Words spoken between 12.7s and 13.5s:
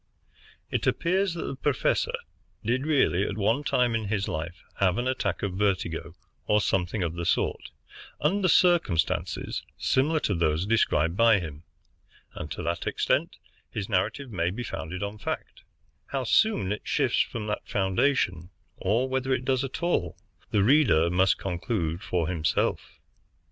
extent